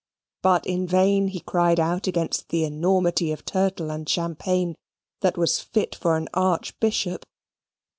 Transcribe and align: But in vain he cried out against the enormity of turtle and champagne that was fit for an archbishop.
But 0.41 0.65
in 0.65 0.87
vain 0.87 1.27
he 1.27 1.41
cried 1.41 1.79
out 1.79 2.07
against 2.07 2.49
the 2.49 2.63
enormity 2.65 3.31
of 3.31 3.45
turtle 3.45 3.91
and 3.91 4.09
champagne 4.09 4.73
that 5.19 5.37
was 5.37 5.59
fit 5.59 5.93
for 5.93 6.17
an 6.17 6.27
archbishop. 6.33 7.23